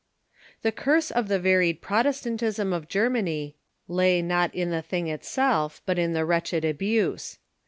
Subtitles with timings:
[0.63, 3.55] The curse of the varied Protestantism of Germany
[3.87, 7.37] ]ay not in the thing itself, but in the wretched abuse.